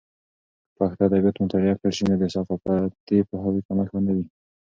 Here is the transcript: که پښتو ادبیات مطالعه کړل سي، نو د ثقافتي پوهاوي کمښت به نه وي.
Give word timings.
که 0.69 0.73
پښتو 0.77 1.01
ادبیات 1.07 1.35
مطالعه 1.43 1.77
کړل 1.79 1.93
سي، 1.97 2.03
نو 2.09 2.15
د 2.21 2.23
ثقافتي 2.33 3.17
پوهاوي 3.29 3.61
کمښت 3.67 3.91
به 3.93 3.99
نه 4.05 4.13
وي. 4.15 4.25